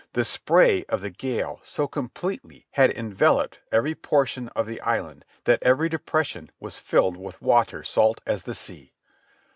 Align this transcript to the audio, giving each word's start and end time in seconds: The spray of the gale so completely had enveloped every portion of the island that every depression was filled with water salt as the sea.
The 0.13 0.25
spray 0.25 0.83
of 0.85 1.01
the 1.01 1.11
gale 1.11 1.59
so 1.63 1.87
completely 1.87 2.65
had 2.71 2.89
enveloped 2.89 3.59
every 3.71 3.93
portion 3.93 4.49
of 4.55 4.65
the 4.65 4.81
island 4.81 5.25
that 5.43 5.61
every 5.61 5.89
depression 5.89 6.49
was 6.59 6.79
filled 6.79 7.17
with 7.17 7.39
water 7.39 7.83
salt 7.83 8.19
as 8.25 8.41
the 8.41 8.55
sea. 8.55 8.93